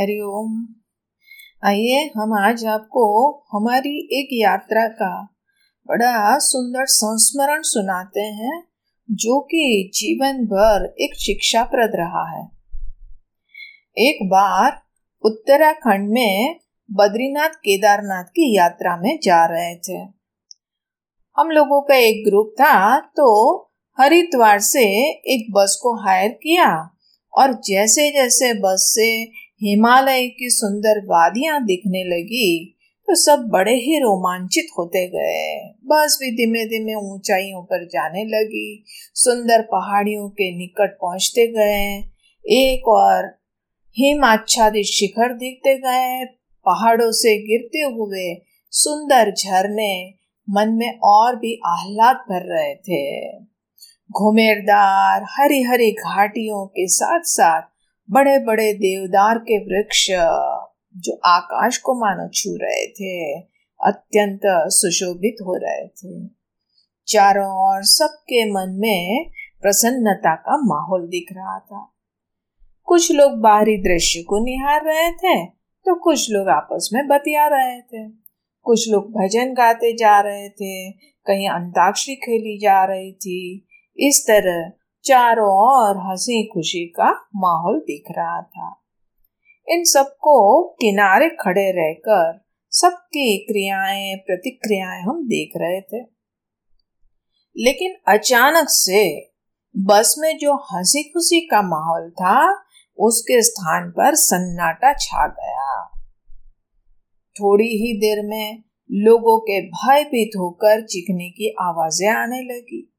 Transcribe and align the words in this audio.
हरिओम 0.00 0.66
आइए 1.64 2.10
हम 2.16 2.32
आज 2.32 2.64
आपको 2.64 3.02
हमारी 3.52 4.20
एक 4.20 4.28
यात्रा 4.32 4.86
का 4.88 5.28
बड़ा 5.88 6.38
सुंदर 6.38 6.86
संस्मरण 6.86 7.62
सुनाते 7.62 8.20
हैं, 8.20 8.62
जो 9.10 9.40
कि 9.40 9.90
जीवन 9.94 10.44
भर 10.44 10.94
एक 11.00 11.20
शिक्षाप्रद 11.20 11.92
रहा 11.94 12.38
है। 12.38 12.44
एक 13.96 14.18
बार 14.22 14.82
उत्तराखंड 15.24 16.08
में 16.10 16.60
बद्रीनाथ 16.90 17.48
केदारनाथ 17.48 18.24
की 18.24 18.56
यात्रा 18.56 18.96
में 18.96 19.18
जा 19.22 19.44
रहे 19.46 19.76
थे। 19.76 19.98
हम 21.36 21.50
लोगों 21.50 21.82
का 21.82 21.94
एक 21.94 22.24
ग्रुप 22.28 22.54
था 22.60 23.00
तो 23.00 23.58
हरिद्वार 24.00 24.60
से 24.60 24.86
एक 25.10 25.52
बस 25.52 25.78
को 25.82 25.96
हायर 25.96 26.28
किया 26.28 26.96
और 27.32 27.52
जैसे 27.52 28.10
जैसे 28.10 28.54
बस 28.54 28.92
से 28.94 29.40
हिमालय 29.62 30.26
की 30.28 30.48
सुंदर 30.50 30.98
वादियाँ 31.06 31.64
दिखने 31.64 32.02
लगी 32.04 32.76
तो 33.08 33.14
सब 33.14 33.48
बड़े 33.48 33.74
ही 33.74 33.98
रोमांचित 33.98 34.66
होते 34.78 35.06
गए। 35.08 35.72
बस 35.84 36.18
भी 36.22 36.30
धीमे 36.30 36.64
धीमे 36.64 36.94
ऊंचाइयों 36.94 37.62
पर 37.62 37.84
जाने 37.86 38.24
लगी। 38.24 38.84
सुंदर 39.14 39.62
पहाड़ियों 39.62 40.28
के 40.28 40.50
निकट 40.58 40.94
पहुँचते 40.94 41.46
गए। 41.46 41.98
एक 42.44 42.88
और 42.88 43.26
हिम 43.96 44.24
आच्छादित 44.24 44.84
शिखर 44.84 45.32
दिखते 45.32 45.74
गए। 45.78 46.24
पहाड़ों 46.66 47.10
से 47.12 47.36
गिरते 47.38 47.82
हुए 47.96 48.34
सुंदर 48.72 49.32
झरने 49.32 50.14
मन 50.48 50.72
में 50.72 50.98
और 51.04 51.36
भी 51.36 51.60
आह्लाद 51.66 52.16
भर 52.16 52.46
रहे 52.46 52.74
थे। 52.74 53.30
घुमेरदार 54.10 55.26
हरी 55.30 55.62
हरी 55.62 55.90
घाटियों 55.90 56.66
के 56.66 56.86
साथ 56.88 57.20
साथ 57.24 57.62
बड़े 58.10 58.38
बड़े 58.38 58.72
देवदार 58.74 59.38
के 59.38 59.58
वृक्ष, 59.64 60.06
जो 60.96 61.20
आकाश 61.26 61.78
को 61.78 61.94
मानो 61.94 62.28
छू 62.28 62.56
रहे 62.56 62.86
थे, 62.90 63.40
अत्यंत 63.80 64.40
सुशोभित 64.72 65.36
हो 65.42 65.54
रहे 65.56 65.86
थे। 65.88 66.26
चारों 67.08 67.50
ओर 67.66 67.82
सबके 67.82 68.44
मन 68.50 68.74
में 68.80 69.30
प्रसन्नता 69.62 70.34
का 70.36 70.56
माहौल 70.64 71.06
दिख 71.08 71.32
रहा 71.32 71.58
था। 71.58 71.86
कुछ 72.88 73.10
लोग 73.12 73.32
बाहरी 73.40 73.76
दृश्य 73.82 74.22
को 74.22 74.44
निहार 74.44 74.84
रहे 74.84 75.10
थे 75.12 75.44
तो 75.86 75.94
कुछ 75.94 76.30
लोग 76.30 76.48
आपस 76.48 76.88
में 76.92 77.06
बतिया 77.08 77.46
रहे 77.46 77.80
थे। 77.80 78.08
कुछ 78.66 78.88
लोग 78.88 79.10
भजन 79.12 79.52
गाते 79.54 79.92
जा 79.96 80.20
रहे 80.20 80.48
थे, 80.48 80.90
कहीं 81.26 81.48
अंताक्षरी 81.48 82.14
खेली 82.16 82.58
जा 82.58 82.84
रही 82.84 83.12
थी। 83.12 83.66
इस 83.98 84.24
तरह 84.26 84.68
चारों 85.04 85.48
ओर 85.48 85.96
हँसी 85.96 86.46
खुशी 86.46 86.86
का 86.86 87.28
माहौल 87.36 87.80
दिख 87.80 88.04
रहा 88.10 88.42
था। 88.42 88.76
इन 89.68 89.84
सबको 89.84 90.62
किनारे 90.62 91.28
खड़े 91.28 91.70
रहकर 91.70 92.44
सबकी 92.70 93.38
क्रियाएँ, 93.38 94.16
प्रतिक्रियाएँ 94.16 95.02
हम 95.02 95.24
देख 95.24 95.52
रहे 95.56 95.80
थे। 95.80 96.06
लेकिन 97.56 97.94
अचानक 98.08 98.66
से 98.68 99.30
बस 99.76 100.14
में 100.18 100.38
जो 100.38 100.54
हँसी 100.54 101.02
खुशी 101.02 101.40
का 101.40 101.62
माहौल 101.62 102.10
था, 102.10 102.64
उसके 102.98 103.42
स्थान 103.42 103.90
पर 103.90 104.14
सन्नाटा 104.14 104.92
छा 104.92 105.26
गया। 105.26 105.86
थोड़ी 107.40 107.68
ही 107.68 107.92
देर 107.98 108.26
में 108.26 108.62
लोगों 108.92 109.38
के 109.38 109.60
भयभीत 109.60 110.30
होकर 110.38 110.86
चीखने 110.86 111.30
की 111.30 111.54
आवाज़ें 111.60 112.08
आने 112.08 112.42
लगी। 112.42 112.92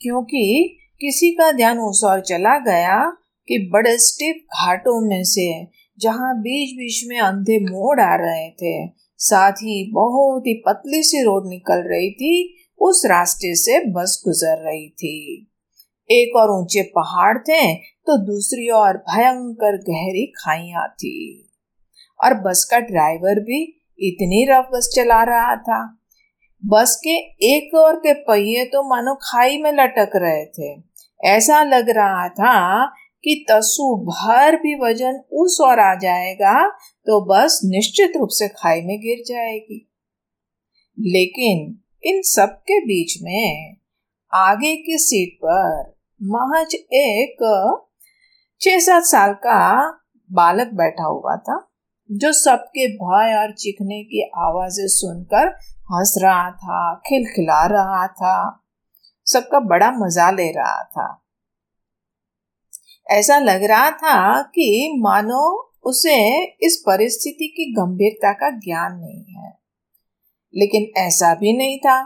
क्योंकि 0.00 0.76
किसी 1.00 1.30
का 1.30 1.50
ध्यान 1.52 1.78
उस 1.78 2.02
ओर 2.04 2.20
चला 2.20 2.58
गया 2.58 2.98
कि 3.48 3.58
बड़े 3.72 3.96
स्टिप 3.98 4.36
घाटों 4.54 5.00
में 5.08 5.22
से, 5.24 5.48
जहाँ 5.98 6.34
बीच 6.36 6.76
बीच 6.76 7.02
में 7.08 7.18
अंधे 7.18 7.58
मोड़ 7.60 8.00
आ 8.00 8.14
रहे 8.16 8.50
थे, 8.52 8.88
साथ 9.18 9.52
ही 9.52 9.90
बहुत 9.92 10.46
ही 10.46 10.54
पतली 10.66 11.02
सी 11.02 11.22
रोड 11.22 11.48
निकल 11.48 11.82
रही 11.88 12.10
थी, 12.10 12.54
उस 12.80 13.02
रास्ते 13.06 13.54
से 13.54 13.78
बस 13.92 14.22
गुजर 14.24 14.62
रही 14.64 14.88
थी। 14.88 15.52
एक 16.10 16.36
और 16.36 16.50
ऊँचे 16.50 16.82
पहाड़ 16.96 17.38
थे 17.38 17.74
तो 17.74 18.16
दूसरी 18.16 18.68
ओर 18.70 18.96
भयंकर 19.10 19.76
गहरी 19.82 20.26
खाइया 20.36 20.86
थी। 20.88 21.42
और 22.20 22.34
बस 22.40 22.64
का 22.64 22.78
ड्राइवर 22.80 23.40
भी 23.40 23.62
इतनी 23.98 24.46
रफ 24.50 24.68
बस 24.74 24.90
चला 24.96 25.22
रहा 25.22 25.56
था। 25.56 25.80
बस 26.66 26.94
के 26.96 27.14
एक 27.46 27.74
और 27.74 27.96
के 27.96 28.12
पहिए 28.22 28.64
तो 28.64 28.82
मानो 28.88 29.14
खाई 29.22 29.56
में 29.62 29.70
लटक 29.72 30.12
रहे 30.16 30.44
थे। 30.46 30.70
ऐसा 31.28 31.62
लग 31.62 31.90
रहा 31.90 32.28
था 32.28 32.86
कि 33.24 33.34
तसु 33.50 33.84
भर 34.06 34.56
भी 34.56 34.74
वज़न 34.80 35.20
उस 35.32 35.58
और 35.60 35.80
आ 35.80 35.94
जाएगा 35.94 36.68
तो 37.06 37.20
बस 37.26 37.60
निश्चित 37.64 38.16
रूप 38.16 38.28
से 38.32 38.48
खाई 38.48 38.80
में 38.80 38.98
गिर 39.00 39.22
जाएगी। 39.26 39.78
लेकिन 40.98 41.78
इन 42.04 42.20
सब 42.24 42.58
के 42.62 42.80
बीच 42.80 43.16
में 43.22 43.76
आगे 44.32 44.74
की 44.76 44.98
सीट 44.98 45.38
पर 45.44 45.94
महज 46.20 46.74
एक 46.74 47.46
छह 48.60 48.78
सात 48.80 49.04
साल 49.04 49.32
का 49.46 49.58
बालक 50.30 50.70
बैठा 50.74 51.04
हुआ 51.04 51.36
था, 51.36 51.62
जो 52.10 52.32
सबके 52.32 52.86
भय 52.88 53.34
और 53.38 53.52
चिखने 53.54 54.02
की 54.04 54.28
आवाज़ें 54.38 54.86
सुनकर 54.88 55.56
हंस 55.92 56.14
रहा 56.18 56.50
था, 56.50 56.94
खिलखिला 56.94 57.66
रहा 57.66 58.06
था, 58.06 58.64
सबका 59.26 59.60
बड़ा 59.60 59.90
मज़ा 59.90 60.30
ले 60.30 60.50
रहा 60.50 60.82
था। 60.84 61.22
ऐसा 63.10 63.38
लग 63.38 63.64
रहा 63.64 63.90
था 63.90 64.42
कि 64.42 64.96
मानो 64.98 65.72
उसे 65.82 66.44
इस 66.44 66.82
परिस्थिति 66.86 67.48
की 67.48 67.72
गंभीरता 67.72 68.32
का 68.32 68.50
ज्ञान 68.50 68.92
नहीं 68.92 69.24
है। 69.34 69.58
लेकिन 70.54 71.00
ऐसा 71.00 71.34
भी 71.34 71.56
नहीं 71.56 71.78
था, 71.78 72.02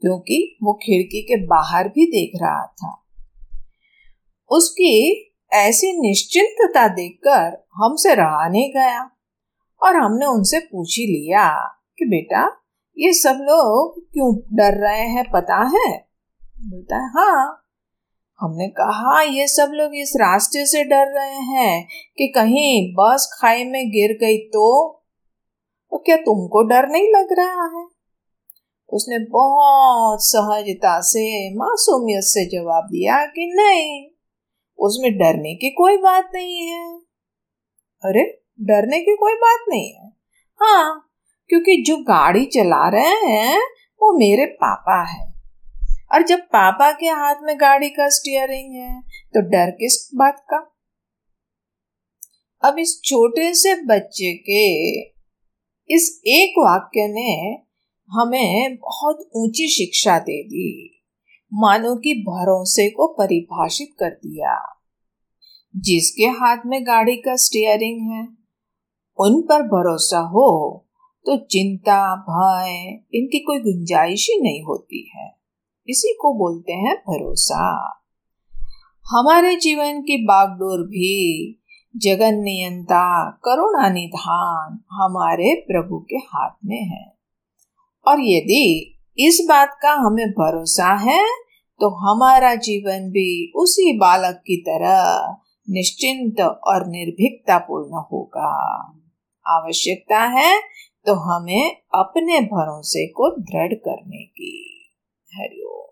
क्योंकि 0.00 0.58
वो 0.62 0.72
खिड़की 0.72 1.22
के 1.22 1.46
बाहर 1.46 1.88
भी 1.88 2.06
देख 2.06 2.32
रहा 2.42 2.66
था। 2.66 3.04
उसकी 4.50 5.24
ऐसी 5.52 6.00
निश्चिंतता 6.00 6.88
देखकर 6.88 7.66
हमसे 7.74 8.14
रहा 8.14 8.48
नहीं 8.48 8.72
गया, 8.74 9.10
और 9.82 9.96
हमने 9.96 10.26
उनसे 10.26 10.58
पूछ 10.58 10.98
ही 10.98 11.06
लिया 11.06 11.54
कि 11.98 12.04
बेटा 12.04 12.62
ये 12.98 13.12
सब 13.12 13.38
लोग 13.40 14.00
क्यों 14.12 14.56
डर 14.56 14.74
रहे 14.74 15.08
हैं, 15.08 15.30
पता 15.30 15.56
है? 15.56 16.08
बोलता 16.56 16.96
है 16.96 17.08
हाँ। 17.08 17.64
हमने 18.40 18.68
कहा, 18.68 19.22
ये 19.22 19.48
सब 19.48 19.70
लोग 19.74 19.90
इस 19.94 20.12
रास्ते 20.16 20.66
से 20.66 20.84
डर 20.84 21.06
रहे 21.20 21.36
हैं 21.36 21.88
कि 22.18 22.32
कहीं 22.34 22.94
बस 22.94 23.38
खाई 23.40 23.64
में 23.64 23.90
गिर 23.90 24.18
गई 24.20 24.38
तो? 24.38 24.92
तो 25.90 25.98
क्या 25.98 26.16
तुमको 26.16 26.62
डर 26.62 26.88
नहीं 26.88 27.12
लग 27.16 27.28
रहा 27.32 27.78
है? 27.78 27.86
उसने 28.92 29.18
बहुत 29.18 30.18
सहजता 30.22 31.00
से, 31.00 31.54
मासूमियत 31.54 32.22
से 32.22 32.46
जवाब 32.46 32.84
दिया 32.84 33.24
कि 33.26 33.52
नहीं, 33.54 34.06
उसमें 34.78 35.18
डरने 35.18 35.54
की 35.54 35.70
कोई 35.70 35.96
बात 35.96 36.30
नहीं 36.34 36.68
है। 36.68 36.98
अरे, 38.04 38.42
डरने 38.60 39.00
की 39.00 39.16
कोई 39.16 39.34
बात 39.34 39.64
नहीं 39.68 39.94
है। 39.94 40.12
हाँ 40.62 41.04
क्योंकि 41.48 41.84
जो 41.86 41.96
गाड़ी 41.96 42.44
चला 42.44 42.88
रहे 42.88 43.32
हैं, 43.32 43.58
वो 44.02 44.18
मेरे 44.18 44.46
पापा 44.46 45.04
है। 45.04 45.28
और 46.14 46.22
जब 46.22 46.38
पापा 46.38 46.92
के 46.92 47.06
हाथ 47.06 47.34
में 47.42 47.60
गाड़ी 47.60 47.88
का 47.88 48.08
स्टीयरिंग 48.08 48.74
है 48.74 49.00
तो 49.02 49.40
डर 49.40 49.70
किस 49.70 50.10
बात 50.14 50.46
का? 50.54 50.74
अब 52.64 52.78
इस 52.78 53.00
छोटे 53.04 53.54
से 53.54 53.74
बच्चे 53.74 54.34
के, 54.34 55.00
इस 55.94 56.22
एक 56.26 56.54
वाक्य 56.58 57.08
ने 57.08 57.58
हमें 58.10 58.76
बहुत 58.76 59.30
ऊँची 59.36 59.68
शिक्षा 59.68 60.18
दे 60.18 60.42
दी। 60.42 60.94
मानो 61.54 61.96
कि 61.96 62.14
भरोसे 62.14 62.90
को 62.90 63.06
परिभाषित 63.06 63.88
कर 63.98 64.10
दिया। 64.10 64.80
जिसके 65.76 66.24
हाथ 66.24 66.56
में 66.66 66.86
गाड़ी 66.86 67.16
का 67.16 67.36
स्टीयरिंग 67.36 68.12
है, 68.12 68.28
उन 69.20 69.42
पर 69.42 69.62
भरोसा 69.62 70.18
हो 70.18 70.87
तो 71.28 71.36
चिंता, 71.36 72.16
भय, 72.16 72.70
इनकी 73.14 73.38
कोई 73.38 73.58
गुंजाइश 73.58 74.28
ही 74.30 74.40
नहीं 74.42 74.62
होती 74.62 75.12
है। 75.16 75.36
इसी 75.88 76.18
को 76.20 76.34
बोलते 76.34 76.72
हैं 76.72 76.94
भरोसा। 76.94 77.88
हमारे 79.04 79.56
जीवन 79.56 80.00
की 80.02 80.24
बागडोर 80.24 80.86
भी 80.86 81.60
जगन 81.96 82.34
नियंता, 82.34 83.30
करुणा 83.30 83.88
निधान 83.88 84.78
हमारे 84.92 85.54
प्रभु 85.54 85.98
के 85.98 86.16
हाथ 86.16 86.50
में 86.64 86.82
है। 86.82 87.14
और 88.08 88.20
यदि 88.20 88.98
इस 89.18 89.46
बात 89.48 89.78
का 89.82 89.92
हमें 89.92 90.30
भरोसा 90.30 90.94
है 90.94 91.24
तो 91.80 91.90
हमारा 91.90 92.54
जीवन 92.54 93.10
भी 93.10 93.52
उसी 93.56 93.98
बालक 93.98 94.34
की 94.34 94.56
तरह 94.56 95.36
निश्चिंत 95.70 96.40
और 96.40 96.86
निर्भीकता 96.86 97.58
पूर्ण 97.58 98.02
होगा। 98.12 98.74
आवश्यकता 99.46 100.18
है 100.18 100.60
तो 101.08 101.14
हमें 101.14 101.82
अपने 101.94 102.40
भरोसे 102.40 103.06
को 103.06 103.30
दृढ़ 103.30 103.74
करने 103.74 104.24
की। 104.24 104.84
हरिओम। 105.34 105.87